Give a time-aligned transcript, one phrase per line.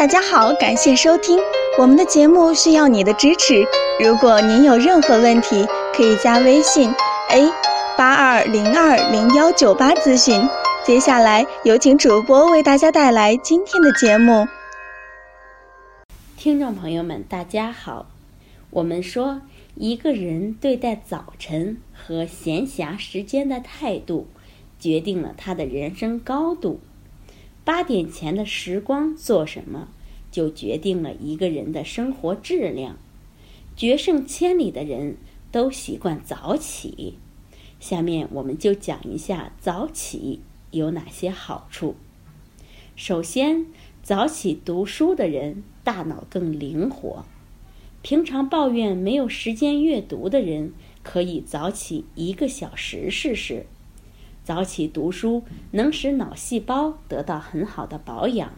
[0.00, 1.38] 大家好，感谢收听
[1.78, 3.62] 我们的节目，需要你的支持。
[4.02, 6.90] 如果您有任何问题，可以加微信
[7.28, 7.46] a
[7.98, 10.40] 八二零二零幺九八咨询。
[10.86, 14.48] 接下来有请主播为大家带来今天的节目。
[16.34, 18.06] 听众朋友们，大家好。
[18.70, 19.42] 我们说，
[19.74, 24.26] 一个人对待早晨和闲暇时间的态度，
[24.78, 26.80] 决定了他的人生高度。
[27.64, 29.88] 八点前的时光做什么，
[30.30, 32.96] 就决定了一个人的生活质量。
[33.76, 35.16] 决胜千里的人
[35.52, 37.14] 都习惯早起。
[37.78, 41.94] 下面我们就讲一下早起有哪些好处。
[42.96, 43.66] 首先，
[44.02, 47.24] 早起读书的人大脑更灵活。
[48.02, 50.72] 平常抱怨没有时间阅读的人，
[51.02, 53.66] 可以早起一个小时试试。
[54.50, 58.52] 早起读书能使脑细胞得到很好的保养，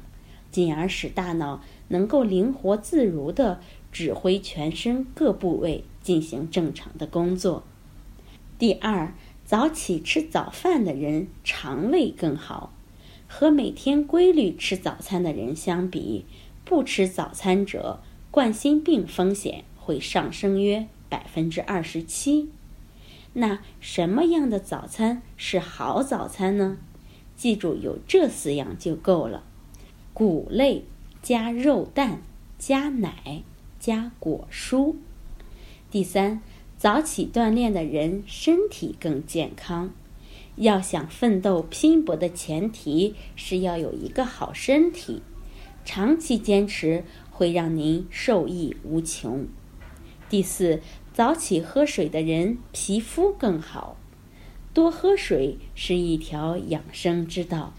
[0.51, 3.61] 进而使大脑能够灵活自如地
[3.93, 7.62] 指挥全身各部位进行正常的工作。
[8.59, 9.12] 第二，
[9.45, 12.73] 早起吃早饭的人肠胃更好。
[13.29, 16.25] 和每天规律吃早餐的人相比，
[16.65, 22.49] 不吃早餐者冠心病风险会上升约百分之二十七。
[23.34, 26.77] 那什么样的早餐是好早餐呢？
[27.34, 29.42] 记住有这四样就够了：
[30.12, 30.84] 谷类
[31.22, 32.20] 加肉蛋
[32.58, 33.42] 加奶
[33.80, 34.94] 加果蔬。
[35.91, 36.42] 第三，
[36.77, 39.91] 早起锻炼的人身体更健康。
[40.56, 45.22] 要想奋斗拼搏的前提是要有一个好身体，
[45.86, 49.47] 长期坚持会让您受益无穷。
[50.28, 50.83] 第四。
[51.15, 53.97] 早起喝水的人皮肤更好，
[54.73, 57.75] 多喝水是一条养生之道，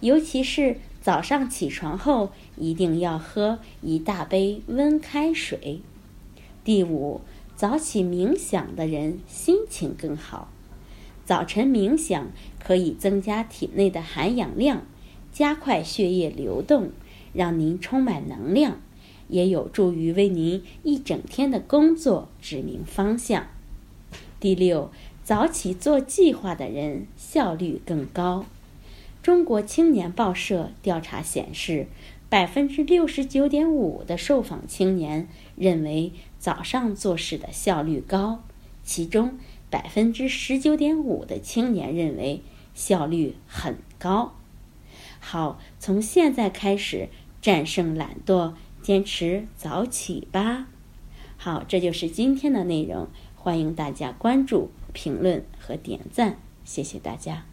[0.00, 5.80] 尤其是早上起床后一定要喝一大杯温开水。
[6.64, 7.22] 第五，
[7.54, 10.50] 早起冥想的人心情更好，
[11.24, 12.30] 早晨冥想
[12.62, 14.82] 可以增加体内的含氧量，
[15.32, 16.90] 加快血液流动，
[17.32, 18.82] 让您充满能量。
[19.28, 23.46] 也有助于为您一整天的工作指明方向。
[24.38, 24.90] 第六，
[25.24, 28.44] 早起做计划的人效率更高。
[29.22, 31.86] 中国青年报社调查显示，
[32.28, 35.26] 百分之六十九点五的受访青年
[35.56, 38.44] 认为早上做事的效率高，
[38.84, 39.38] 其中
[39.68, 42.42] 百分之十九点五的青年认为
[42.74, 44.34] 效率很高。
[45.18, 47.08] 好，从现在开始
[47.42, 48.52] 战胜懒惰。
[48.86, 50.68] 坚持早起吧。
[51.36, 53.08] 好，这就是今天的内容。
[53.34, 57.46] 欢迎大家关注、评论和点赞，谢谢大家。